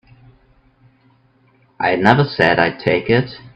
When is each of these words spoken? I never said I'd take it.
I 1.79 1.95
never 1.95 2.23
said 2.23 2.57
I'd 2.57 2.79
take 2.79 3.07
it. 3.07 3.29